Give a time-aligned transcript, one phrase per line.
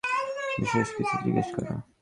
[0.59, 1.73] বিশেষ কিছু জিজ্ঞেস করা।